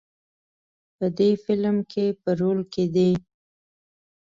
په 0.97 1.05
دې 1.17 1.29
فیلم 1.43 1.77
کې 1.91 2.05
په 2.21 2.29
رول 2.39 2.59
کې 2.73 2.85
دی. 2.95 3.11